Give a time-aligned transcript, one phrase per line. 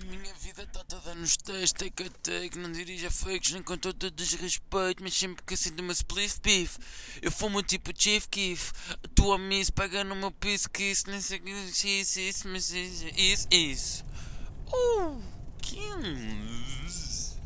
[0.00, 3.76] A minha vida está toda nos textos, take a take, não dirija fakes, nem com
[3.76, 6.78] todo desrespeito, mas sempre que sinto uma spliff beef,
[7.20, 11.20] eu fumo tipo Chief Keef, a tua miss pega no meu piso, que isso, nem
[11.20, 14.04] sei que isso, isso, mas isso, isso, isso.
[14.68, 15.20] Uh,
[15.62, 17.40] 15.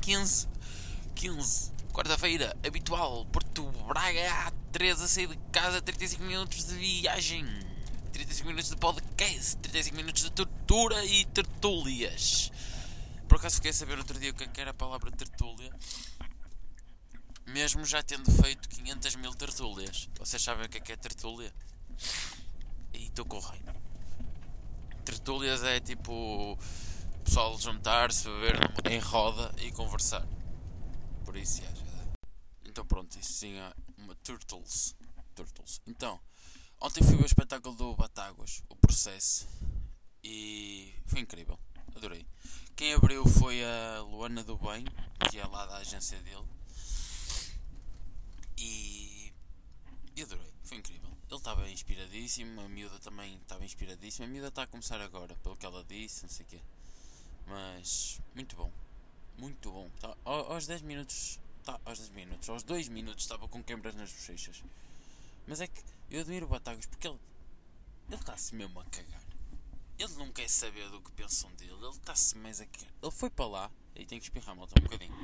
[0.00, 0.48] 15.
[1.14, 1.72] 15.
[1.92, 7.65] Quarta-feira, habitual, Porto Braga, 13 a sair de casa, 35 minutos de viagem.
[8.16, 12.50] 35 minutos de podcast, 35 minutos de tortura e tertúlias.
[13.28, 15.70] Por acaso fiquei a saber outro dia o que é era a palavra tertúlia.
[17.46, 20.08] Mesmo já tendo feito 500 mil tertúlias.
[20.18, 21.52] Vocês sabem o que é que é tertúlia?
[22.94, 23.74] E estou correndo.
[25.04, 26.58] Tertúlias é tipo
[27.22, 28.58] pessoal juntar-se, beber
[28.90, 30.26] em roda e conversar.
[31.22, 31.68] Por isso é.
[32.64, 34.96] Então pronto, isso sim é uma Turtles.
[35.34, 35.82] Turtles.
[35.86, 36.18] Então,
[36.80, 39.48] Ontem fui ver o espetáculo do Batáguas, o processo,
[40.22, 41.58] e foi incrível,
[41.94, 42.26] adorei.
[42.76, 44.84] Quem abriu foi a Luana do Bem,
[45.30, 46.44] que é lá da agência dele,
[48.58, 49.32] e,
[50.14, 51.10] e adorei, foi incrível.
[51.28, 54.26] Ele estava inspiradíssimo, a miúda também estava inspiradíssima.
[54.26, 56.60] A miúda está a começar agora, pelo que ela disse, não sei o quê.
[57.46, 58.70] Mas, muito bom,
[59.38, 59.90] muito bom.
[60.00, 64.12] Tá, aos 10 minutos, tá, aos 10 minutos, aos 2 minutos estava com quebras nas
[64.12, 64.62] bochechas.
[65.46, 65.80] Mas é que
[66.10, 67.18] eu admiro o Batagas porque ele.
[68.08, 69.22] Ele está-se mesmo a cagar.
[69.98, 71.72] Ele não quer saber do que pensam dele.
[71.72, 72.92] Ele está-se mais a cagar.
[73.02, 73.70] Ele foi para lá.
[73.94, 75.14] Aí tem que espirrar malta um bocadinho.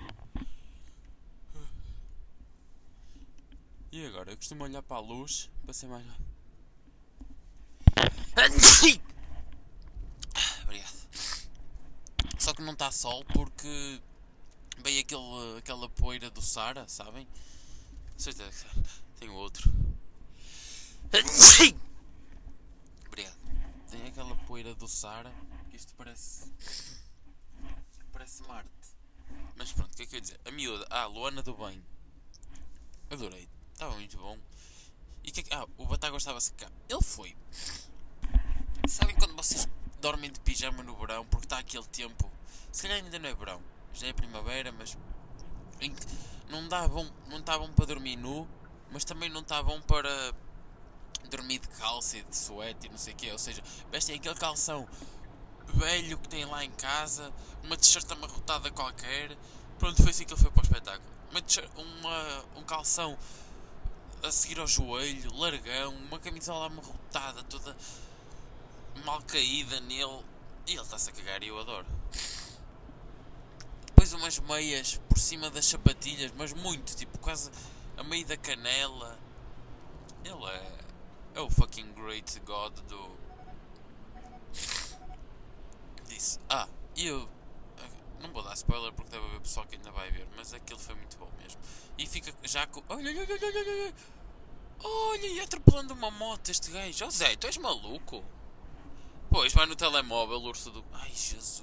[3.92, 4.33] E agora?
[4.33, 6.06] Eu costumo olhar para a luz para ser mais.
[10.64, 11.09] Obrigado.
[12.39, 14.01] Só que não está sol porque
[14.79, 17.29] veio aquele, aquela poeira do Sara, sabem?
[18.17, 19.70] Certeza que tem outro.
[23.06, 23.36] Obrigado.
[23.91, 25.30] Tem aquela poeira do Sara
[25.68, 26.50] que isto parece.
[28.12, 28.70] Parece Marte.
[29.56, 30.40] Mas pronto, o que é que eu ia dizer?
[30.46, 31.84] A miúda, ah, Luana do Bem.
[33.10, 33.46] Adorei.
[33.72, 34.39] Estava muito bom.
[35.22, 36.72] E que, é que ah, o Bataga estava a secar.
[36.89, 37.36] Ele foi.
[38.89, 39.68] Sabem quando vocês
[40.01, 42.30] dormem de pijama no verão porque está aquele tempo?
[42.72, 43.62] Se calhar ainda não é verão,
[43.92, 44.96] já é primavera, mas
[46.48, 48.48] não dá bom, não está bom para dormir nu,
[48.90, 50.34] mas também não está bom para
[51.28, 53.30] dormir de calça e de suéte e não sei o quê.
[53.33, 54.86] Ou seja, vestem aquele calção
[55.74, 59.36] velho que tem lá em casa, uma t-shirt amarrotada qualquer.
[59.78, 61.12] Pronto, foi assim que ele foi para o espetáculo.
[61.30, 61.42] Uma,
[61.83, 63.18] uma, um calção
[64.22, 67.77] a seguir ao joelho, largão, uma camisola amarrotada, toda
[69.04, 70.24] mal caída nele.
[70.66, 71.86] E ele está-se a cagar e eu adoro.
[73.86, 77.50] Depois umas meias por cima das sapatilhas, mas muito, tipo quase
[77.96, 79.18] a meio da canela.
[80.24, 80.82] Ele é
[81.35, 83.17] é o fucking Great God do.
[86.09, 86.39] Disse.
[86.48, 87.29] Ah, e eu.
[88.20, 90.95] Não vou dar spoiler porque deve haver pessoal que ainda vai ver, mas aquilo foi
[90.95, 91.61] muito bom mesmo.
[91.98, 92.83] E fica já com.
[92.89, 93.95] Olha, olha, olha, olha, olha.
[94.85, 97.11] Olha, e atropelando uma moto este gajo.
[97.11, 98.25] Zé, tu és maluco?
[99.31, 100.85] Pois, vai no telemóvel, urso do.
[100.93, 101.63] Ai, Jesus.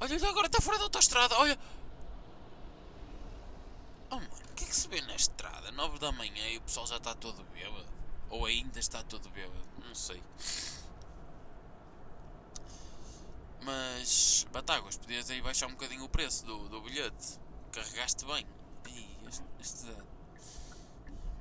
[0.00, 1.36] Olha, olha, agora está fora da autostrada.
[1.38, 1.58] Olha.
[4.68, 5.72] Que se vê na estrada?
[5.72, 7.88] 9 da manhã e o pessoal já está todo bêbado?
[8.28, 9.66] Ou ainda está todo bêbado?
[9.82, 10.22] Não sei.
[13.62, 17.40] Mas, Batáguas, podias aí baixar um bocadinho o preço do, do bilhete.
[17.72, 18.46] Carregaste bem.
[19.26, 19.86] Este, este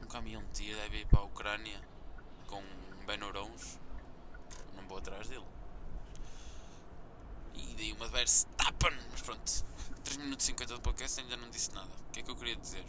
[0.02, 1.82] um caminhão de tia deve ir para a Ucrânia
[2.48, 2.64] com
[3.06, 3.78] Benorons.
[4.74, 5.46] Não vou atrás dele.
[7.58, 9.66] E dei uma Verstappen, mas pronto.
[10.04, 11.92] 3 minutos e 50 de podcast ainda não disse nada.
[12.08, 12.86] O que é que eu queria dizer?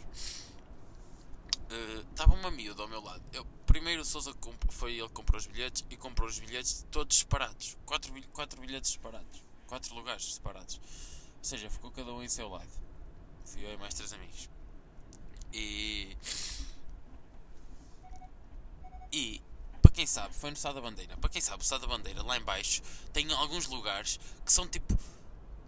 [2.11, 3.21] Estava uh, uma miúda ao meu lado.
[3.33, 4.33] Eu, primeiro o Sousa
[4.69, 7.77] foi ele que comprou os bilhetes e comprou os bilhetes todos separados.
[7.85, 9.43] 4 quatro, quatro bilhetes separados.
[9.67, 10.79] 4 lugares separados.
[11.37, 12.69] Ou seja, ficou cada um em seu lado.
[13.45, 14.49] Fui eu e mais três amigos.
[15.53, 16.15] E.
[19.11, 19.41] E.
[19.99, 21.17] Quem sabe, foi no Estado da Bandeira.
[21.17, 22.81] Para quem sabe, o Estado da Bandeira, lá em baixo,
[23.11, 24.97] tem alguns lugares que são tipo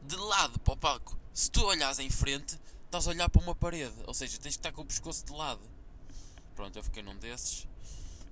[0.04, 1.20] de lado para o palco.
[1.34, 3.94] Se tu olhas em frente, estás a olhar para uma parede.
[4.08, 5.60] Ou seja, tens que estar com o pescoço de lado.
[6.56, 7.68] Pronto, eu fiquei num desses.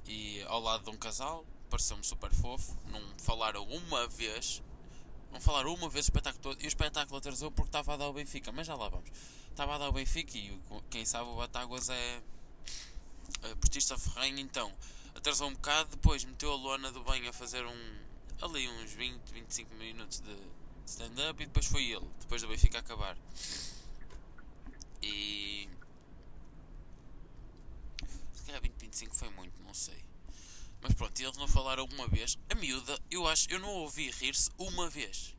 [0.06, 2.77] E ao lado de um casal, pareceu-me super fofo.
[2.85, 4.63] Não falaram uma vez.
[5.33, 6.62] Não falaram uma vez o espetáculo todo.
[6.62, 8.53] E o espetáculo atrasou porque estava a dar o Benfica.
[8.53, 9.09] Mas já lá vamos.
[9.50, 10.57] Estava a dar o Benfica e
[10.89, 12.21] quem sabe o Batáguas é,
[13.44, 14.39] é portista ferrenho.
[14.39, 14.73] Então,
[15.19, 15.89] atrasou um bocado.
[15.92, 18.00] Depois meteu a lona do bem a fazer um.
[18.42, 20.36] Ali uns 20, 25 minutos de
[20.86, 23.18] stand-up e depois foi ele, depois do Benfica acabar.
[25.01, 25.69] E.
[28.33, 30.04] Se calhar 20, 25 foi muito, não sei.
[30.81, 32.38] Mas pronto, eles não falaram uma vez.
[32.50, 35.36] A miúda, eu acho, eu não ouvi rir-se uma vez.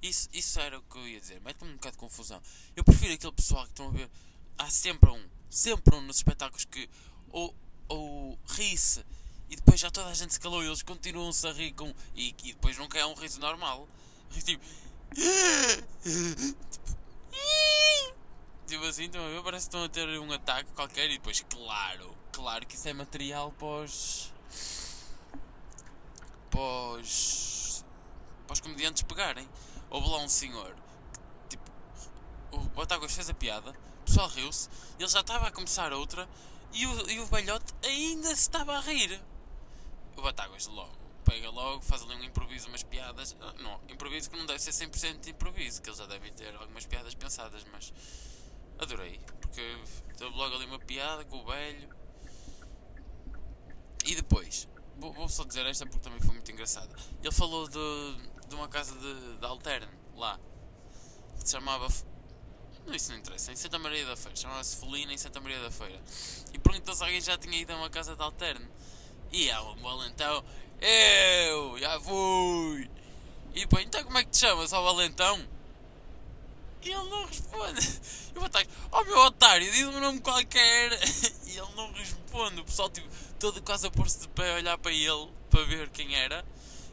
[0.00, 1.40] Isso, isso era o que eu ia dizer.
[1.42, 2.42] Mete-me um bocado de confusão.
[2.74, 4.10] Eu prefiro aquele pessoal que estão a ver.
[4.58, 6.88] Há sempre um, sempre um nos espetáculos que
[7.30, 7.54] ou,
[7.92, 9.04] ou ri-se
[9.52, 11.92] e depois já toda a gente se calou e eles continuam-se a rir com.
[12.14, 13.86] E, e depois nunca é um riso normal.
[14.42, 14.64] Tipo.
[18.66, 19.42] Tipo assim, estão a ver?
[19.42, 22.94] Parece que estão a ter um ataque qualquer e depois, claro, claro que isso é
[22.94, 24.32] material pós.
[26.50, 27.84] pós.
[28.46, 29.46] pós comediantes pegarem.
[29.90, 30.74] Houve lá um senhor
[31.50, 31.70] que, tipo,
[32.52, 36.26] o Botáguas fez a piada, o pessoal riu-se, ele já estava a começar outra
[36.72, 39.20] e o, e o velhote ainda se estava a rir.
[40.16, 43.36] O Batáguas logo pega logo, faz ali um improviso, umas piadas.
[43.40, 46.54] Ah, não, improviso que não deve ser 100% de improviso, que eles já devem ter
[46.54, 47.92] algumas piadas pensadas, mas
[48.78, 49.60] adorei, porque
[50.16, 51.88] teve logo ali uma piada com o velho.
[54.04, 54.68] E depois,
[54.98, 56.94] vou, vou só dizer esta porque também foi muito engraçada.
[57.22, 60.38] Ele falou de, de uma casa de, de alterne lá,
[61.38, 61.86] que se chamava
[62.86, 63.52] não, isso não interessa.
[63.52, 64.36] Em Santa Maria da Feira.
[64.36, 66.00] Chamava-se Felina em Santa Maria da Feira.
[66.52, 68.68] E perguntou se alguém já tinha ido a uma casa de alterno.
[69.32, 70.44] E um valentão.
[70.80, 71.78] Eu!
[71.78, 72.90] Já fui!
[73.54, 75.46] E depois, então como é que te chamas, ó valentão?
[76.82, 78.00] E ele não responde.
[78.34, 80.90] Eu vou estar, oh meu otário, diz um nome qualquer.
[81.46, 82.60] E ele não responde.
[82.62, 83.06] O pessoal, tipo,
[83.38, 86.44] todo quase a pôr-se de pé a olhar para ele, para ver quem era.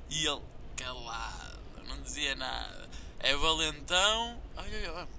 [0.09, 0.41] E ele,
[0.75, 2.89] calado, não dizia nada.
[3.19, 4.41] É valentão.
[4.57, 5.18] Olha, olha, Olha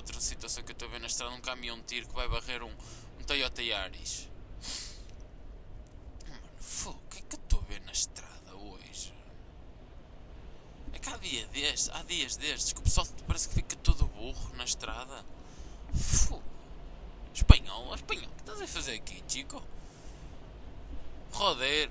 [0.00, 2.26] outra situação que eu estou a ver na estrada, um caminhão de tiro que vai
[2.26, 2.72] barrer um,
[3.20, 4.28] um Toyota Yaris.
[6.28, 6.42] Mano,
[6.86, 9.12] o que é que eu estou a ver na estrada hoje?
[10.92, 14.06] É que há, dia destes, há dias destes que o pessoal parece que fica todo
[14.06, 15.24] burro na estrada.
[15.94, 16.42] Fogo.
[17.34, 19.62] Espanhol, espanhol, o que estás a fazer aqui, Chico?
[21.32, 21.90] Roder.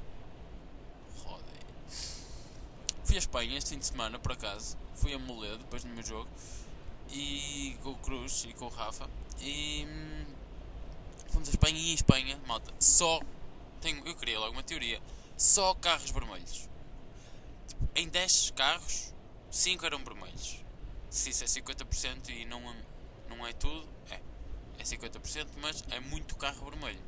[1.24, 1.64] Roder.
[3.06, 4.78] Fui a Espanha este fim de semana, por acaso.
[4.96, 6.30] Fui a Moledo depois do meu jogo
[7.12, 9.10] e com o Cruz e com o Rafa
[9.42, 10.26] e hum,
[11.30, 13.22] fomos a Espanha e em Espanha, malta, só
[13.82, 15.02] tenho, eu queria logo uma teoria,
[15.38, 16.68] só carros vermelhos.
[17.68, 19.14] Tipo, em 10 carros,
[19.50, 20.64] 5 eram vermelhos.
[21.10, 22.62] Se isso é 50% e não,
[23.30, 24.20] não é tudo, é.
[24.78, 27.00] É 50%, mas é muito carro vermelho.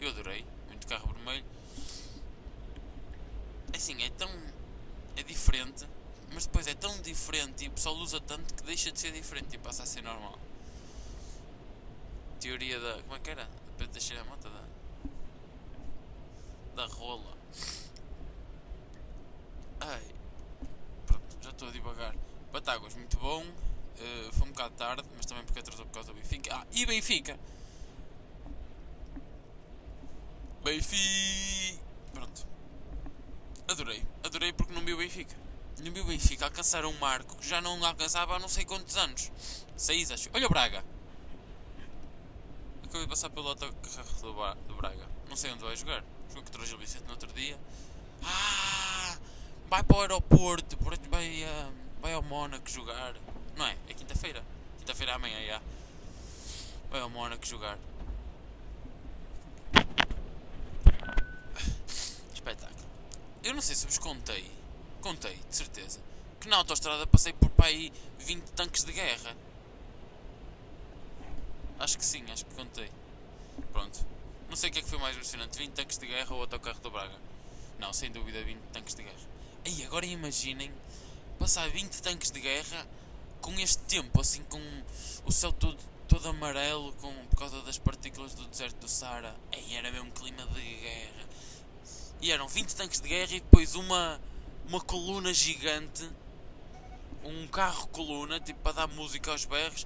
[0.00, 1.44] Eu adorei, muito carro vermelho.
[3.74, 4.30] Assim, é tão.
[5.16, 5.86] é diferente
[6.32, 9.54] mas depois é tão diferente e o pessoal usa tanto que deixa de ser diferente
[9.54, 10.38] e passa a ser normal.
[12.38, 13.02] Teoria da.
[13.02, 13.48] Como é que era?
[13.76, 14.64] Pedro Teixeira Mota da.
[16.76, 17.36] Da rola.
[19.80, 20.02] Ai.
[21.06, 22.14] Pronto, já estou a divagar.
[22.52, 23.42] Batáguas, muito bom.
[23.42, 26.54] Uh, foi um bocado tarde, mas também porque atrasou por causa do Benfica.
[26.54, 27.38] Ah, e Benfica!
[30.64, 31.82] Benfica!
[32.14, 32.46] Pronto.
[33.68, 34.02] Adorei.
[34.24, 35.39] Adorei porque não vi o Benfica
[35.80, 39.30] no meu Benfica alcançaram um marco que já não alcançava há não sei quantos anos.
[39.76, 40.28] Seis, acho.
[40.34, 40.84] Olha o Braga.
[42.84, 45.08] Acabei de passar pelo autocarro do, Braga.
[45.28, 46.04] Não sei onde vai jogar.
[46.28, 47.58] Jogou contra o Gil Vicente no outro dia.
[48.22, 49.16] Ah!
[49.68, 50.76] Vai para o aeroporto.
[51.08, 51.72] Vai, uh,
[52.02, 53.14] vai ao Mónaco jogar.
[53.56, 53.76] Não é?
[53.88, 54.44] É quinta-feira.
[54.78, 55.62] Quinta-feira amanhã, já.
[56.90, 57.78] Vai ao Mónaco jogar.
[62.34, 62.86] Espetáculo.
[63.42, 64.59] Eu não sei se vos contei
[65.00, 66.00] Contei, de certeza.
[66.40, 69.36] Que na autostrada passei por pai 20 tanques de guerra.
[71.78, 72.90] Acho que sim, acho que contei.
[73.72, 74.06] Pronto.
[74.48, 76.40] Não sei o que é que foi mais emocionante, 20 tanques de guerra ou o
[76.42, 77.16] autocarro do Braga.
[77.78, 79.28] Não, sem dúvida 20 tanques de guerra.
[79.64, 80.70] E agora imaginem
[81.38, 82.86] passar 20 tanques de guerra
[83.40, 84.60] com este tempo, assim com
[85.24, 89.34] o céu todo, todo amarelo com, por causa das partículas do deserto do Sara.
[89.52, 91.28] Aí era mesmo clima de guerra.
[92.20, 94.20] E eram 20 tanques de guerra e depois uma
[94.70, 96.08] uma coluna gigante,
[97.24, 99.84] um carro coluna, tipo para dar música aos berros.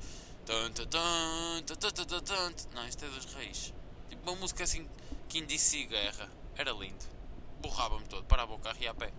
[2.74, 3.72] Não, isto é dos reis.
[4.10, 4.86] Tipo uma música assim
[5.26, 6.30] que indicia guerra.
[6.54, 7.02] Era lindo.
[7.62, 9.10] Borrava-me todo, parava o carro e ia a pé.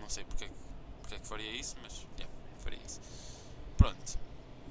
[0.00, 0.50] Não sei porque,
[1.00, 2.34] porque é que faria isso, mas yeah,
[2.64, 3.00] faria isso.
[3.76, 4.18] Pronto.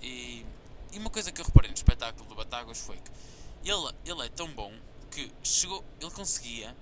[0.02, 0.46] E,
[0.92, 4.30] e uma coisa que eu reparei no espetáculo do Batáguas foi que ele, ele é
[4.30, 4.74] tão bom
[5.10, 6.76] que chegou, ele conseguia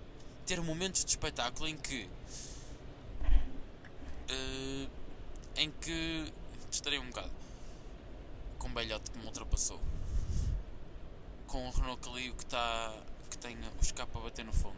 [0.48, 2.10] ter momentos de espetáculo em que
[4.29, 4.89] uh,
[5.55, 6.33] em que
[6.71, 7.31] estarei um bocado
[8.57, 9.79] com um belhote que me ultrapassou,
[11.48, 12.93] com o Renault Clio que, tá,
[13.29, 14.77] que tem o escape a bater no fundo.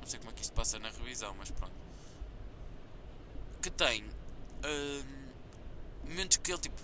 [0.00, 1.74] Não sei como é que isto passa na revisão, mas pronto.
[3.62, 5.06] Que tem uh,
[6.08, 6.80] momentos que ele tipo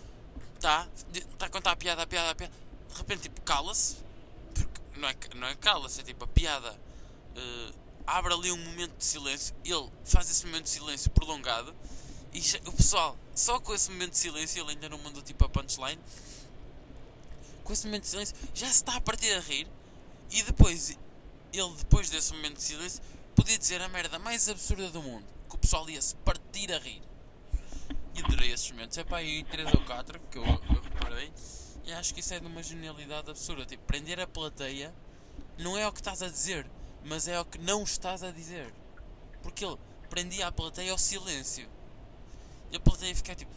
[0.55, 2.55] está, está a contar a piada, a piada, a piada,
[2.89, 3.97] de repente tipo cala-se,
[4.55, 6.79] porque não é, não é cala-se, é tipo a piada.
[7.37, 11.75] Uh, abre ali um momento de silêncio, ele faz esse momento de silêncio prolongado
[12.33, 15.49] e o pessoal, só com esse momento de silêncio, ele ainda não mandou tipo a
[15.49, 16.01] punchline,
[17.65, 19.67] com esse momento de silêncio, já se está a partir a rir
[20.31, 20.97] e depois,
[21.53, 23.03] ele depois desse momento de silêncio,
[23.35, 26.79] podia dizer a merda mais absurda do mundo, que o pessoal ia se partir a
[26.79, 27.03] rir.
[28.15, 28.99] E adorei esses momentos.
[28.99, 31.33] É pá, aí 3 ou 4 que eu, eu reparei.
[31.85, 33.65] E acho que isso é de uma genialidade absurda.
[33.65, 34.95] Tipo, prender a plateia
[35.59, 36.67] não é o que estás a dizer,
[37.05, 38.73] mas é o que não estás a dizer.
[39.43, 39.79] Porque ele
[40.09, 41.69] prendia a plateia ao silêncio.
[42.71, 43.51] E a plateia fica tipo,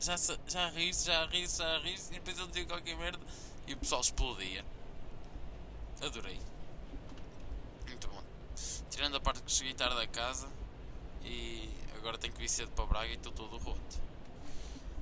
[0.00, 3.20] já, já ri-se, já ri-se, já ri-se, e depois ele dizia qualquer merda
[3.66, 4.64] e o pessoal explodia.
[6.00, 6.40] Adorei.
[7.86, 8.22] Muito bom.
[8.90, 10.48] Tirando a parte que cheguei tarde da casa
[11.22, 14.00] e agora tenho que vir cedo para Braga e estou todo roto.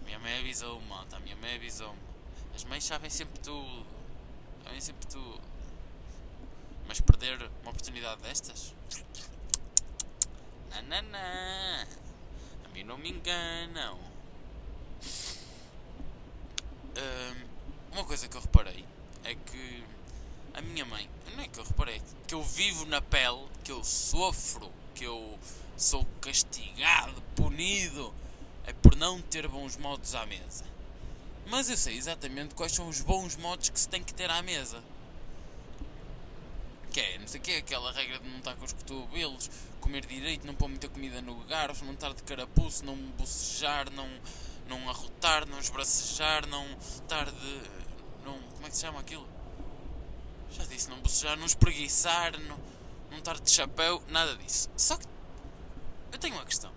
[0.05, 1.99] Minha mãe avisou-me, malta, a minha mãe avisou-me.
[2.55, 3.87] As mães sabem sempre tudo.
[4.65, 5.48] Sabem sempre tudo.
[6.89, 8.75] Mas perder uma oportunidade destas?
[10.71, 11.87] Nananã.
[12.65, 14.09] A mim não me enganam.
[17.93, 18.85] uma coisa que eu reparei
[19.25, 19.85] é que
[20.55, 23.85] a minha mãe, não é que eu reparei, que eu vivo na pele, que eu
[23.85, 25.39] sofro, que eu
[25.77, 28.13] sou castigado, punido,
[28.67, 30.65] é por não ter bons modos à mesa.
[31.47, 34.43] Mas eu sei exatamente quais são os bons modos que se tem que ter à
[34.43, 34.83] mesa.
[36.99, 39.49] Que é, não sei o que, aquela regra de não estar com os cotovelos,
[39.81, 44.09] comer direito, não pôr muita comida no garfo, não estar de carapuço, não bocejar, não,
[44.67, 47.63] não arrotar, não esbracejar, não estar de.
[48.25, 49.25] Não, como é que se chama aquilo?
[50.51, 52.59] Já disse, não bocejar, não espreguiçar, não,
[53.13, 54.69] não estar de chapéu, nada disso.
[54.77, 55.07] Só que
[56.11, 56.73] eu tenho uma questão.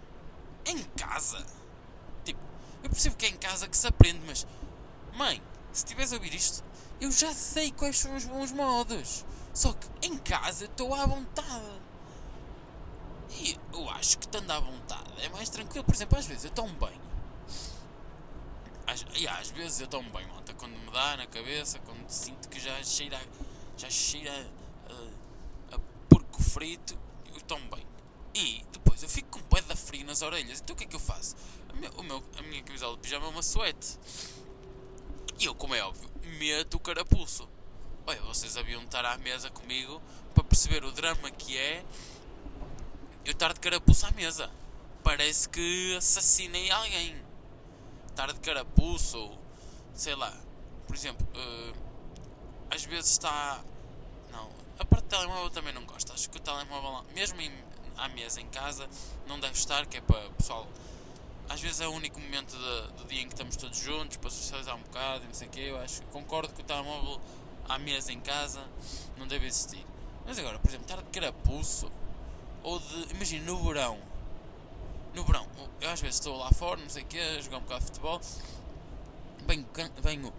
[0.67, 1.43] Em casa?
[2.23, 2.39] Tipo,
[2.83, 4.45] eu percebo que é em casa que se aprende, mas.
[5.15, 5.41] Mãe,
[5.73, 6.63] se estiveres a ouvir isto,
[6.99, 9.25] eu já sei quais são os bons modos.
[9.53, 11.81] Só que em casa estou à vontade.
[13.31, 15.83] E eu acho que estando à vontade é mais tranquilo.
[15.83, 17.01] Por exemplo, às vezes eu tomo banho.
[18.87, 22.49] Às, e às vezes eu tomo banho, malta, quando me dá na cabeça, quando sinto
[22.49, 23.19] que já cheira,
[23.77, 24.51] já cheira
[24.89, 25.79] a, a
[26.09, 26.97] porco frito,
[27.33, 27.87] eu tomo banho.
[28.33, 30.59] E depois eu fico com um da frio nas orelhas.
[30.61, 31.35] Então o que é que eu faço?
[31.69, 33.97] A minha, o meu, a minha camisola de pijama é uma suete.
[35.39, 37.47] E eu, como é óbvio, meto o carapuço.
[38.19, 40.01] Vocês haviam de estar à mesa comigo
[40.33, 41.83] para perceber o drama que é
[43.23, 44.49] eu estar de carapuço à mesa.
[45.03, 47.21] Parece que assassinei alguém.
[48.09, 49.39] Estar de carapuço ou
[49.93, 50.35] sei lá.
[50.87, 51.75] Por exemplo, uh,
[52.69, 53.63] às vezes está.
[54.31, 54.49] Não,
[54.79, 56.11] a parte do telemóvel também não gosto.
[56.13, 57.51] Acho que o telemóvel, mesmo em,
[57.97, 58.89] à mesa em casa,
[59.27, 60.67] não deve estar, que é para o pessoal.
[61.49, 64.29] Às vezes é o único momento de, do dia em que estamos todos juntos para
[64.29, 65.65] socializar um bocado e não sei o quê.
[65.67, 67.19] Eu acho, concordo que o telemóvel
[67.71, 68.61] à mesa em casa
[69.17, 69.85] não deve existir.
[70.25, 71.91] Mas agora, por exemplo, estar de carapuço
[72.63, 73.13] ou de.
[73.13, 73.97] Imagina, no verão.
[75.13, 75.47] No verão,
[75.79, 77.85] eu às vezes estou lá fora, não sei o quê, a jogar um bocado de
[77.87, 78.21] futebol.
[79.47, 79.67] Venho,
[80.01, 80.33] venho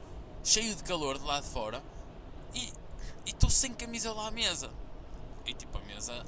[0.44, 1.82] cheio de calor de lá de fora
[2.54, 2.72] e
[3.26, 4.70] estou sem camisa lá à mesa.
[5.46, 6.24] E tipo, a mesa.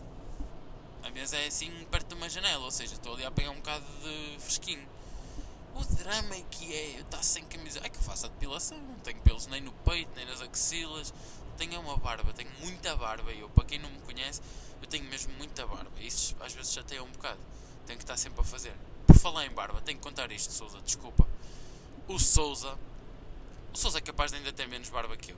[1.02, 3.56] A mesa é assim perto de uma janela, ou seja, estou ali a pegar um
[3.56, 4.88] bocado de fresquinho.
[5.74, 7.80] O drama que é eu estar sem camisa.
[7.82, 11.12] É que eu faço a depilação, não tenho pelos nem no peito, nem nas axilas.
[11.56, 13.32] Tenho uma barba, tenho muita barba.
[13.32, 14.40] Eu, para quem não me conhece,
[14.80, 15.90] eu tenho mesmo muita barba.
[16.00, 17.40] Isso às vezes chateia um bocado.
[17.86, 18.74] Tenho que estar sempre a fazer.
[19.06, 21.26] Por falar em barba, tenho que contar isto, Souza, desculpa.
[22.08, 22.78] O Souza.
[23.72, 25.36] O Souza é capaz de ainda ter menos barba que eu.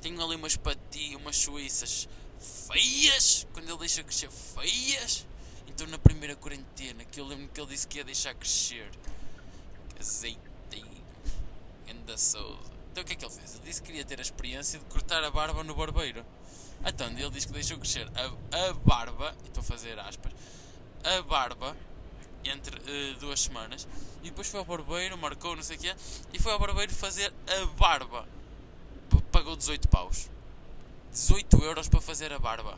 [0.00, 2.08] Tenho ali umas patinhas, umas suíças
[2.68, 3.46] feias.
[3.52, 5.26] Quando ele deixa crescer feias.
[5.78, 8.90] Então na primeira quarentena, que eu lembro que ele disse que ia deixar crescer.
[10.00, 11.04] Azeitinho.
[11.88, 12.72] Anda Souza.
[12.90, 13.54] Então o que é que ele fez?
[13.54, 16.26] Ele disse que queria ter a experiência de cortar a barba no barbeiro.
[16.84, 20.32] Então ele disse que deixou crescer a, a barba, estou a fazer aspas,
[21.04, 21.76] a barba
[22.42, 23.86] entre uh, duas semanas
[24.24, 25.94] e depois foi ao barbeiro, marcou não sei o quê
[26.32, 28.28] e foi ao barbeiro fazer a barba.
[29.08, 30.28] P pagou 18 paus.
[31.12, 32.76] 18 euros para fazer a barba.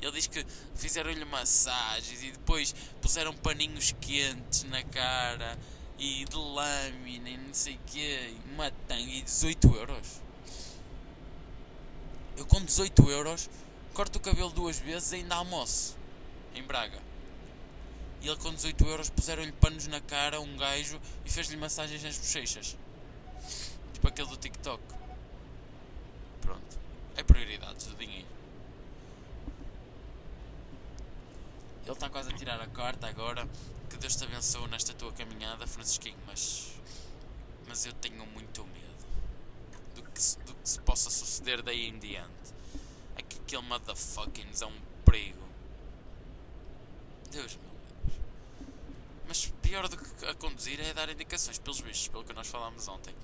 [0.00, 5.58] Ele diz que fizeram-lhe massagens e depois puseram paninhos quentes na cara
[5.98, 10.20] e de lâmina e não sei o quê, uma tanga e 18 euros.
[12.36, 13.50] Eu com 18 euros
[13.92, 15.96] corto o cabelo duas vezes e ainda almoço
[16.54, 17.00] em Braga.
[18.20, 22.16] E ele com 18 euros puseram-lhe panos na cara, um gajo, e fez-lhe massagens nas
[22.16, 22.76] bochechas.
[23.92, 24.82] Tipo aquele do TikTok.
[26.40, 26.78] Pronto.
[27.16, 28.37] É prioridades do dinheiro.
[31.88, 33.48] Ele está quase a tirar a carta agora.
[33.88, 36.74] Que Deus te abençoe nesta tua caminhada, Francisquinho, mas.
[37.66, 39.06] Mas eu tenho muito medo
[39.94, 42.52] do que, do que se possa suceder daí em diante.
[43.16, 45.48] É que aquele motherfucking é um perigo.
[47.30, 47.70] Deus meu
[48.04, 48.20] Deus.
[49.26, 52.86] Mas pior do que a conduzir é dar indicações pelos bichos, pelo que nós falámos
[52.86, 53.14] ontem.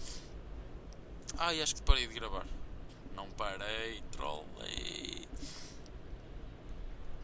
[1.37, 2.47] Ai, acho que parei de gravar.
[3.15, 5.29] Não parei, trollei.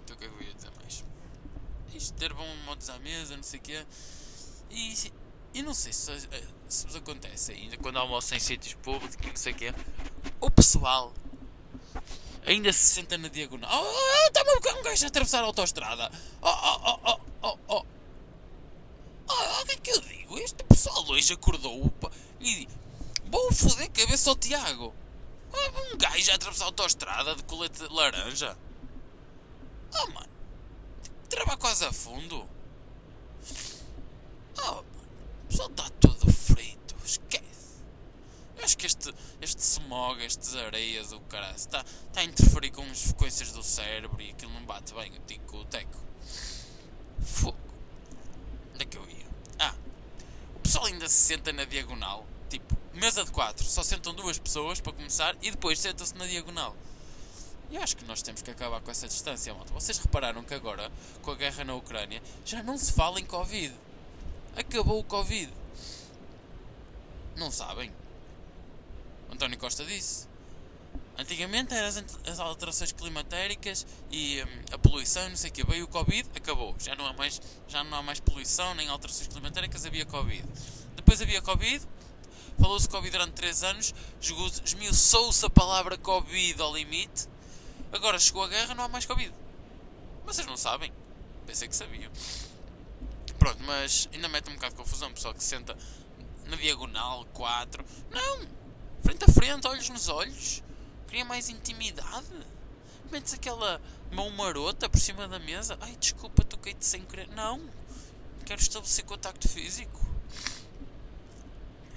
[0.04, 1.04] Então o que é que eu ia dizer mais?
[1.94, 3.86] Isto ter bom modos à mesa, não sei o quê.
[4.70, 5.12] E,
[5.54, 9.34] e não sei se, eh, se vos acontece ainda quando almoçam em sítios públicos, não
[9.34, 9.74] sei o quê.
[10.38, 11.14] O pessoal
[12.44, 13.70] ainda se senta na diagonal.
[13.72, 16.12] Oh, está-me um gajo a atravessar a autostrada.
[16.42, 17.86] Oh, oh, oh, oh, oh, oh.
[19.30, 20.38] Oh, o que é que eu digo?
[20.38, 21.90] Este pessoal hoje acordou
[22.38, 22.68] e
[23.30, 24.94] vou foder cabeça ao Tiago.
[25.92, 28.58] Um gajo a atravessar a autostrada de colete laranja.
[29.94, 30.39] Oh, mano.
[31.30, 32.46] Trava quase a fundo.
[34.58, 34.84] Oh, mano.
[35.44, 36.96] O pessoal está todo frito.
[37.04, 37.80] Esquece.
[38.58, 42.82] Eu acho que este, este smog, estas areias, o caralho, está, está a interferir com
[42.82, 45.99] as frequências do cérebro e aquilo não bate bem o tico o teco.
[47.25, 47.56] Fogo.
[48.75, 49.26] Onde é que eu ia?
[49.58, 49.75] Ah,
[50.56, 52.26] o pessoal ainda se senta na diagonal.
[52.49, 56.75] Tipo, mesa de quatro, só sentam duas pessoas para começar e depois sentam-se na diagonal.
[57.70, 59.72] E acho que nós temos que acabar com essa distância, malta.
[59.72, 60.90] Vocês repararam que agora,
[61.22, 63.72] com a guerra na Ucrânia, já não se fala em Covid.
[64.56, 65.52] Acabou o Covid.
[67.36, 67.92] Não sabem?
[69.30, 70.28] António Costa disse.
[71.16, 71.86] Antigamente eram
[72.26, 75.64] as, alterações climatéricas e um, a poluição, não sei o que.
[75.64, 76.74] Veio o Covid, acabou.
[76.78, 80.44] Já não, há mais, já não há mais poluição nem alterações climatéricas, havia Covid.
[80.96, 81.86] Depois havia Covid,
[82.58, 83.94] falou-se Covid durante 3 anos,
[84.64, 87.28] esmiuçou-se a palavra Covid ao limite.
[87.92, 89.35] Agora chegou a guerra, não há mais Covid.
[90.25, 90.92] Vocês não sabem?
[91.47, 92.11] Pensei que sabiam.
[93.38, 95.76] Pronto, mas ainda mete um bocado de confusão, pessoal que se senta
[96.47, 97.85] na diagonal 4.
[98.11, 98.47] Não!
[99.02, 100.62] Frente a frente, olhos nos olhos.
[101.09, 102.28] Queria mais intimidade.
[103.11, 103.80] Metes aquela
[104.12, 105.76] mão marota por cima da mesa.
[105.80, 107.28] Ai, desculpa, toquei-te sem querer.
[107.28, 107.61] Não!
[108.44, 110.00] Quero estabelecer contacto físico.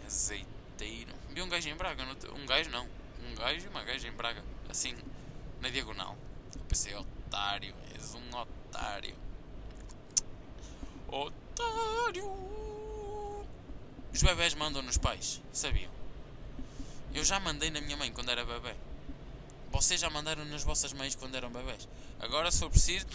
[0.06, 1.13] Azeiteiro.
[1.30, 2.04] Vi um gajo em Braga.
[2.36, 2.88] Um gajo não.
[3.28, 4.44] Um gajo e uma gaja em Braga.
[4.70, 4.96] Assim,
[5.63, 6.17] na diagonal.
[6.54, 7.73] Eu pensei, otário.
[7.95, 9.15] És um otário.
[11.08, 12.30] Otário.
[14.13, 15.41] Os bebés mandam nos pais.
[15.54, 15.91] Sabiam?
[17.13, 18.76] Eu já mandei na minha mãe quando era bebê.
[19.71, 21.88] Vocês já mandaram nas vossas mães quando eram bebés.
[22.19, 23.08] Agora, se for preciso,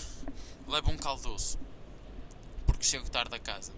[0.67, 1.59] levo um caldoço.
[2.67, 3.73] Porque chego tarde a casa.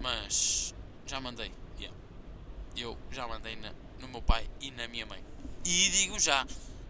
[0.00, 0.74] Mas
[1.06, 1.52] já mandei.
[1.78, 1.96] Yeah.
[2.76, 5.22] Eu já mandei na, no meu pai e na minha mãe.
[5.64, 6.46] E digo já,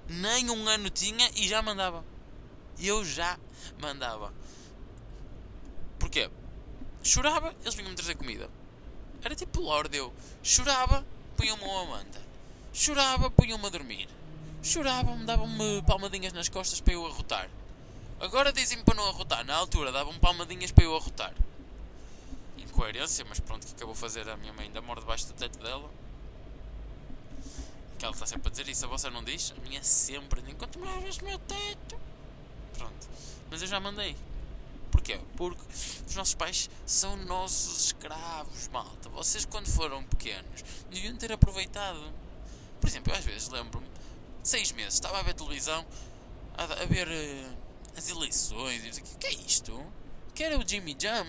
[0.08, 2.04] nem um ano tinha e já mandava.
[2.78, 3.38] Eu já
[3.80, 4.32] mandava.
[5.98, 6.30] Porquê?
[7.02, 8.50] Chorava, eles vinham-me trazer comida.
[9.22, 11.04] Era tipo Lorde, eu chorava,
[11.36, 12.20] punham-me uma manta.
[12.72, 14.08] Chorava, punham-me a dormir.
[14.62, 17.48] Choravam-me, davam-me palmadinhas nas costas para eu arrotar.
[18.18, 19.44] Agora dizem-me para não arrotar.
[19.44, 21.32] Na altura davam-me palmadinhas para eu arrotar.
[22.58, 25.88] Incoerência, mas pronto, que acabou fazer a minha mãe ainda mora debaixo do teto dela.
[27.98, 29.54] Que ela está sempre a dizer isso, a vossa não diz?
[29.56, 31.98] A minha sempre, enquanto moravas no meu teto.
[32.76, 33.08] Pronto.
[33.50, 34.16] Mas eu já mandei.
[34.90, 35.20] Porquê?
[35.36, 35.62] Porque
[36.06, 39.08] os nossos pais são nossos escravos, malta.
[39.10, 42.12] Vocês, quando foram pequenos, deviam ter aproveitado.
[42.80, 43.86] Por exemplo, eu às vezes lembro-me,
[44.42, 45.84] seis meses, estava a ver televisão,
[46.56, 47.56] a, a ver uh,
[47.96, 49.84] as eleições, e o que é isto?
[50.34, 51.26] Que era o Jimmy Jam?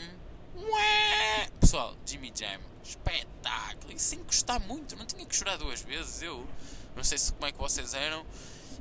[0.56, 1.50] Ué!
[1.60, 6.48] Pessoal, Jimmy Jam, espetáculo, e sem gostar muito, não tinha que chorar duas vezes, eu
[6.96, 8.26] não sei se, como é que vocês eram,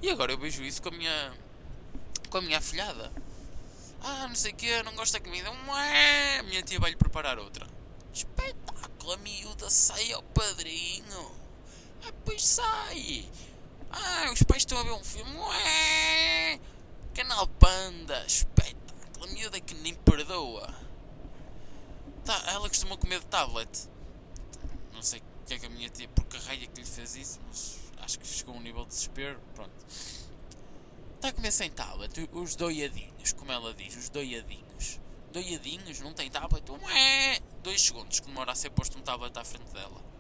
[0.01, 1.35] e agora eu vejo isso com a minha,
[2.31, 3.13] com a minha afilhada.
[4.01, 6.43] Ah, não sei o que, não gosto da comida, Ué!
[6.43, 7.67] minha tia vai-lhe preparar outra.
[8.13, 11.33] Espetáculo, a miúda sai ao padrinho.
[12.07, 13.29] Ah, pois sai!
[13.91, 15.37] Ah, os pais estão a ver um filme.
[15.37, 16.61] Ué!
[17.15, 20.73] Canal Panda, espetáculo, a miúda que nem perdoa.
[22.25, 23.89] Tá, ela costuma comer de tablet.
[24.97, 27.15] Não sei o que é que a minha tia, porque a raia que lhe fez
[27.15, 29.41] isso, mas acho que chegou a um nível de desespero.
[29.55, 29.73] Pronto.
[31.15, 34.99] Está a comer sem tablet, os doiadinhos, como ela diz, os doiadinhos.
[35.33, 36.69] Doiadinhos, não tem tablet?
[36.69, 37.39] Ué!
[37.63, 40.17] Dois segundos que demora a ser posto um tablet à frente dela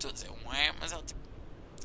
[0.00, 1.20] estou a dizer um é, mas ela tipo.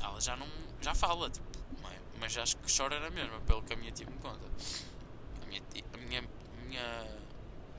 [0.00, 0.46] Ela já não.
[0.80, 1.46] já fala, tipo,
[1.84, 4.44] é, mas acho que chora na mesma, pelo que a minha tia me conta.
[5.42, 6.24] A minha tia, a minha,
[6.62, 7.06] minha,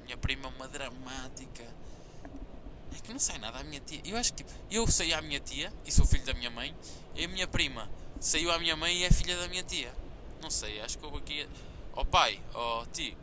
[0.03, 1.63] minha prima é uma dramática.
[2.95, 4.01] É que não sei nada a minha tia.
[4.05, 6.75] Eu acho que tipo, eu saí à minha tia e sou filho da minha mãe,
[7.15, 9.93] e a minha prima saiu à minha mãe e é filha da minha tia.
[10.41, 11.47] Não sei, acho que houve aqui.
[11.93, 13.17] Ó oh, pai, ó oh, tio,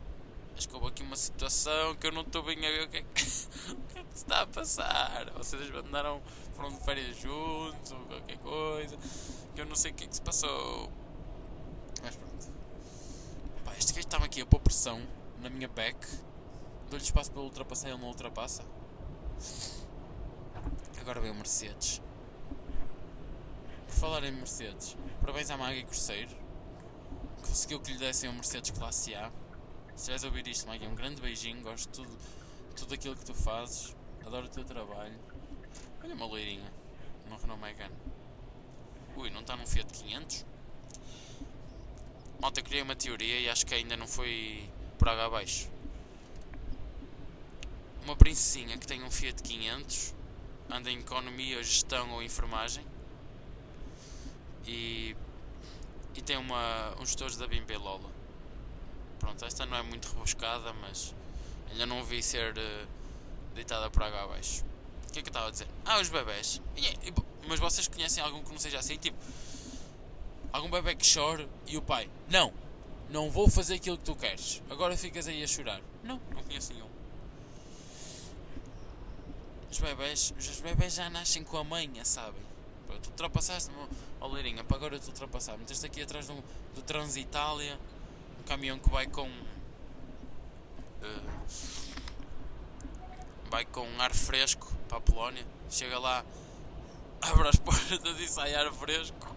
[0.57, 2.97] acho que houve aqui uma situação que eu não estou bem a ver o que
[2.97, 3.23] é que,
[3.93, 5.29] que, é está a passar.
[5.31, 6.21] Vocês mandaram
[6.53, 8.97] foram de férias juntos ou qualquer coisa,
[9.53, 10.89] que eu não sei o que é que se passou.
[12.01, 12.47] Mas pronto.
[13.77, 15.01] este gajo está-me aqui a pôr pressão
[15.41, 15.97] na minha back.
[16.89, 18.63] Dou-lhe espaço para ultrapassar, ele não ultrapassa.
[20.99, 22.01] Agora vem o Mercedes.
[23.87, 26.35] Por falar em Mercedes, parabéns à Maggie Cruzeiro.
[27.41, 29.31] Conseguiu que lhe dessem um Mercedes Classe A.
[29.95, 31.61] Se a ouvir isto, Maggie, um grande beijinho.
[31.61, 32.17] Gosto de tudo,
[32.75, 33.95] tudo aquilo que tu fazes.
[34.25, 35.17] Adoro o teu trabalho.
[36.03, 36.73] Olha uma loirinha
[37.29, 37.95] no Renault Megane.
[39.15, 40.45] Ui, não está num Fiat 500?
[42.41, 45.69] Malta, criei uma teoria e acho que ainda não foi por água abaixo.
[48.05, 50.13] Uma princesinha que tem um Fiat 500
[50.69, 52.85] anda em economia, gestão ou enfermagem
[54.67, 55.15] e,
[56.13, 58.11] e tem uma, uns gestores da Bimbe Lola.
[59.19, 61.15] Pronto, esta não é muito rebuscada, mas
[61.71, 62.87] ainda não vi ser uh,
[63.55, 64.63] deitada por água abaixo.
[65.09, 65.67] O que é que eu estava a dizer?
[65.83, 66.61] Ah, os bebés.
[67.47, 68.97] mas vocês conhecem algum que não seja assim?
[68.97, 69.17] Tipo,
[70.53, 72.53] algum bebê que chore e o pai, não,
[73.09, 74.61] não vou fazer aquilo que tu queres.
[74.69, 75.81] Agora ficas aí a chorar.
[76.03, 76.94] Não, não conheço nenhum.
[79.71, 82.43] Os bebés, os bebés já nascem com a manha, sabem?
[83.01, 83.77] Tu ultrapassaste-me,
[84.21, 85.57] oh Leirinha, para agora tu ultrapassar.
[85.57, 86.35] Meteste aqui atrás do,
[86.73, 87.79] do Transitália,
[88.39, 89.27] um caminhão que vai com.
[89.27, 89.35] Uh,
[93.49, 95.45] vai com ar fresco para a Polónia.
[95.69, 96.23] Chega lá,
[97.21, 99.35] abre as portas e sai ar fresco.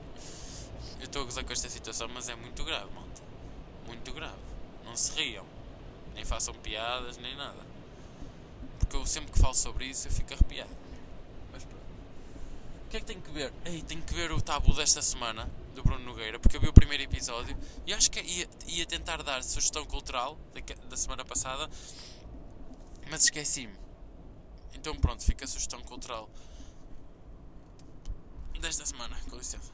[0.99, 3.23] Eu estou a gozar com esta situação, mas é muito grave, malta.
[3.87, 4.39] Muito grave.
[4.85, 5.47] Não se riam.
[6.15, 7.68] Nem façam piadas, nem nada.
[8.89, 10.71] Porque eu sempre que falo sobre isso eu fico arrepiado.
[11.53, 11.85] Mas pronto.
[12.87, 13.53] O que é que tenho que ver?
[13.67, 16.73] Ei, tenho que ver o tabu desta semana do Bruno Nogueira, porque eu vi o
[16.73, 17.55] primeiro episódio
[17.87, 21.69] e acho que ia, ia tentar dar sugestão cultural da, da semana passada,
[23.11, 23.77] mas esqueci-me.
[24.75, 26.31] Então pronto, fica a sugestão cultural
[28.59, 29.71] desta semana, com licença.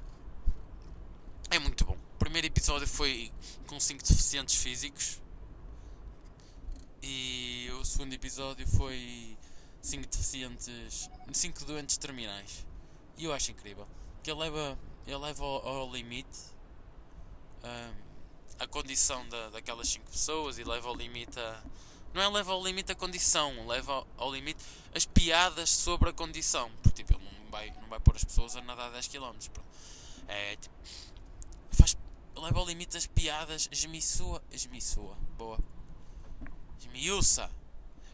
[1.50, 1.96] É muito bom.
[2.14, 3.33] O primeiro episódio foi
[3.68, 5.22] com 5 deficientes físicos.
[7.07, 9.37] E o segundo episódio foi
[9.83, 11.11] 5 deficientes.
[11.31, 12.67] 5 doentes terminais.
[13.19, 13.87] E eu acho incrível.
[14.23, 16.38] Que ele leva, ele leva ao, ao limite
[17.62, 17.95] um,
[18.59, 21.62] a condição da, daquelas 5 pessoas e leva ao limite a.
[22.14, 24.64] Não é leva ao limite a condição, leva ao limite
[24.95, 26.71] as piadas sobre a condição.
[26.83, 29.37] Porque tipo, ele não vai, não vai pôr as pessoas a nadar 10 km.
[30.27, 30.75] É tipo
[31.71, 31.97] faz,
[32.35, 35.59] leva ao limite as piadas, esmiçoa, esmiçoa, boa,
[36.95, 37.51] esmiuça,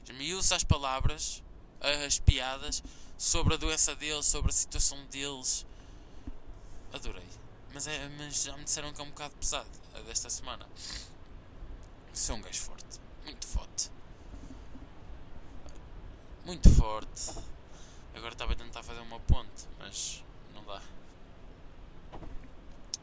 [0.04, 1.42] esmiuça as palavras,
[1.80, 2.82] as piadas
[3.18, 5.66] sobre a doença deles, sobre a situação deles.
[6.92, 7.26] Adorei.
[7.72, 10.66] Mas, é, mas já me disseram que é um bocado pesado a desta semana.
[12.12, 13.00] Sou um gajo forte.
[13.24, 13.90] Muito forte.
[16.44, 17.30] Muito forte.
[18.14, 20.82] Agora estava a tentar fazer uma ponte, mas não dá.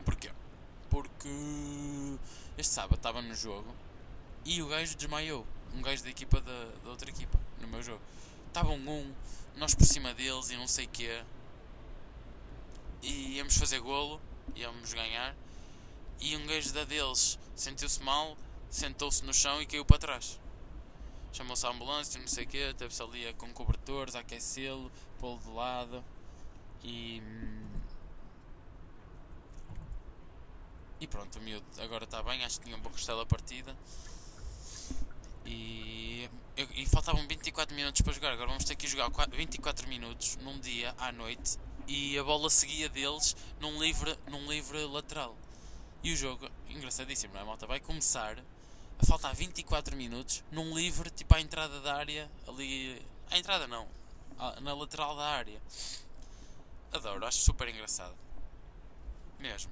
[0.03, 0.31] Porquê?
[0.89, 1.29] porque
[2.57, 3.73] este sábado estava no jogo
[4.45, 5.45] e o gajo desmaiou.
[5.75, 8.01] Um gajo da equipa da, da outra equipa, no meu jogo.
[8.47, 9.15] Estavam um, um,
[9.55, 11.23] nós por cima deles e não sei o quê.
[13.01, 14.19] E íamos fazer golo,
[14.55, 15.35] íamos ganhar.
[16.19, 18.35] E um gajo da deles sentiu-se mal,
[18.69, 20.39] sentou-se no chão e caiu para trás.
[21.31, 25.49] Chamou-se a ambulância, não sei o quê, teve-se ali com cobertores, a aquecê-lo, pô-lo de
[25.49, 26.03] lado.
[26.83, 27.21] E
[30.99, 33.75] E pronto, o miúdo agora está bem, acho que tinha um pouco costela partida.
[35.47, 36.29] E,
[36.75, 38.33] e faltavam 24 minutos para jogar.
[38.33, 41.57] Agora vamos ter que jogar 24 minutos num dia à noite
[41.87, 45.35] e a bola seguia deles num livre, num livre lateral.
[46.03, 47.65] E o jogo, engraçadíssimo, não é, malta?
[47.65, 48.37] Vai começar
[48.99, 53.01] a faltar 24 minutos num livre, tipo à entrada da área, ali.
[53.31, 53.87] À entrada não,
[54.61, 55.61] na lateral da área.
[56.91, 58.15] Adoro, acho super engraçado.
[59.39, 59.71] Mesmo.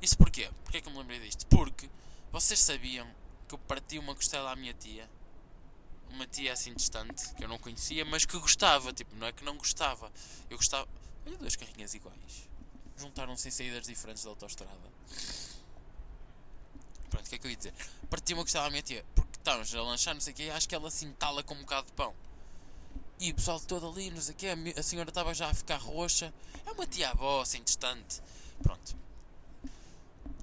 [0.00, 0.50] Isso porquê?
[0.64, 1.46] Porquê é que eu me lembrei disto?
[1.46, 1.88] Porque
[2.32, 3.06] vocês sabiam
[3.50, 5.10] que eu parti uma costela à minha tia.
[6.10, 8.92] Uma tia assim distante, que eu não conhecia, mas que gostava.
[8.92, 10.10] Tipo, não é que não gostava.
[10.48, 10.88] Eu gostava.
[11.26, 12.48] Olha, duas carrinhas iguais.
[12.96, 14.72] Juntaram-se em saídas diferentes da autostrada.
[17.10, 17.74] Pronto, o que é que eu ia dizer?
[18.08, 20.68] Parti uma costela à minha tia, porque estávamos a lanchar, não sei o quê, acho
[20.68, 22.14] que ela assim tala com um bocado de pão.
[23.18, 25.76] E o pessoal todo ali, não sei o quê, a senhora estava já a ficar
[25.76, 26.32] roxa.
[26.64, 28.22] É uma tia avó, assim, distante.
[28.62, 29.09] Pronto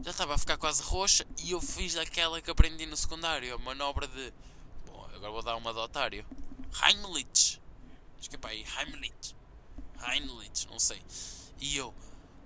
[0.04, 3.58] já estava a ficar quase roxa e eu fiz aquela que aprendi no secundário, a
[3.58, 4.34] manobra de.
[4.86, 6.26] Bom, agora vou dar uma de otário.
[6.82, 7.62] Heimlich.
[8.22, 9.36] Que é aí, Heimlich.
[10.02, 11.02] Heimlich, não sei.
[11.60, 11.94] E eu.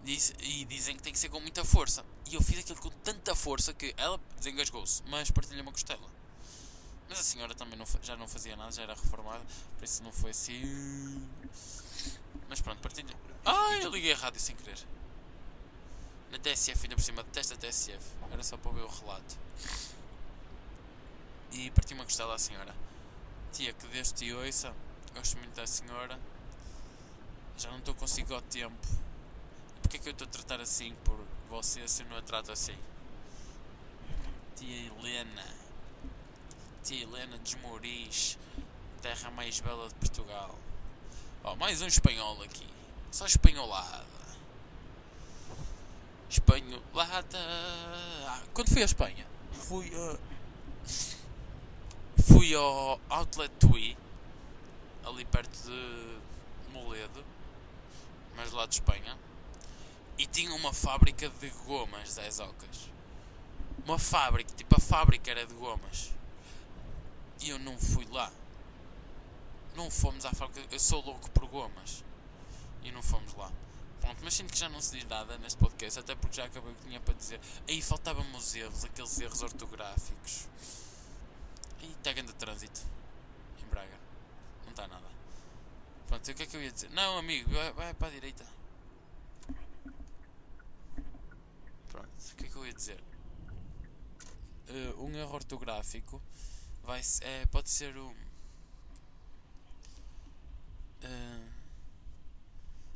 [0.04, 2.04] Diz, e dizem que tem que ser com muita força.
[2.30, 6.10] E eu fiz aquilo com tanta força que ela desengasgou-se, mas partilha uma costela.
[7.08, 9.46] Mas a senhora também não, já não fazia nada, já era reformada,
[9.78, 11.30] por isso não foi assim.
[12.48, 13.14] Mas pronto, partilha.
[13.46, 14.80] Ah, eu liguei a rádio sem querer.
[16.32, 18.00] Na TSF, ainda por cima, detesto a TSF.
[18.32, 19.38] Era só para ver o relato.
[21.52, 22.74] E parti uma costela à senhora.
[23.52, 24.74] Tia, que Deus te ouça.
[25.14, 26.18] Gosto muito da senhora.
[27.58, 28.88] Já não estou consigo ao tempo.
[29.82, 32.50] Porquê é que eu estou a tratar assim por você se eu não a trato
[32.50, 32.78] assim?
[34.56, 35.46] Tia Helena.
[36.82, 38.38] Tia Helena Desmouris.
[39.02, 40.58] Terra mais bela de Portugal.
[41.44, 42.70] Oh, mais um espanhol aqui.
[43.12, 44.21] Só espanholada.
[46.32, 47.38] Espanholada.
[48.26, 50.18] Ah, quando fui à Espanha, fui a.
[52.24, 53.98] Fui ao Outlet Tui,
[55.04, 56.18] ali perto de
[56.72, 57.26] Moledo,
[58.38, 59.18] mas lá de Espanha,
[60.18, 62.90] e tinha uma fábrica de gomas das ocas.
[63.84, 66.14] Uma fábrica, tipo a fábrica era de gomas.
[67.42, 68.32] E eu não fui lá.
[69.76, 70.66] Não fomos à fábrica.
[70.72, 72.04] Eu sou louco por gomas.
[72.84, 73.52] E não fomos lá.
[74.02, 76.72] Pronto, mas sinto que já não se diz nada neste podcast, até porque já acabei
[76.72, 77.40] o que tinha para dizer.
[77.68, 80.48] Aí faltavam-me os erros, aqueles erros ortográficos.
[81.80, 82.82] E está grande trânsito
[83.62, 83.98] em Braga.
[84.64, 85.08] Não está nada.
[86.08, 86.90] Pronto, o que é que eu ia dizer?
[86.90, 88.46] Não, amigo, vai, vai para a direita.
[91.90, 93.04] Pronto, o que é que eu ia dizer?
[94.68, 96.22] Uh, um erro ortográfico
[96.84, 98.12] vai, é, pode ser um.
[101.04, 101.61] Uh,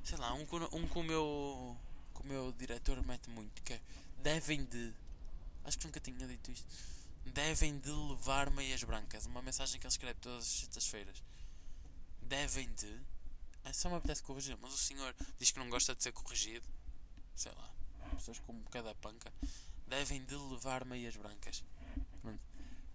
[0.05, 1.77] sei lá, um, um que o meu,
[2.13, 3.81] que o meu diretor mete muito, que é
[4.25, 4.93] devem de.
[5.63, 6.67] Acho que nunca tinha dito isto.
[7.25, 9.25] Devem de levar meias brancas.
[9.25, 11.23] Uma mensagem que ele escreve todas as sextas-feiras.
[12.21, 13.01] Devem de.
[13.63, 16.65] É só me apetece corrigir, mas o senhor diz que não gosta de ser corrigido.
[17.35, 17.71] Sei lá.
[18.11, 19.33] Pessoas com um bocado a panca.
[19.87, 21.63] Devem de levar meias brancas.
[22.21, 22.41] Pronto.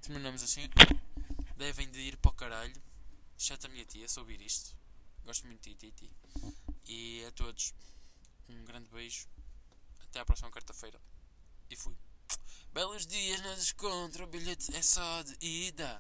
[0.01, 0.69] Terminamos assim.
[1.57, 2.83] Devem de ir para o caralho.
[3.37, 4.80] Exceto a minha tia, se ouvir isto.
[5.31, 6.11] Gosto muito de ti, Titi.
[6.89, 7.73] E a todos,
[8.49, 9.29] um grande beijo.
[10.03, 11.01] Até à próxima quarta-feira.
[11.71, 11.97] E fui.
[12.73, 15.91] Belos dias, não descontra, o bilhete é só de ida.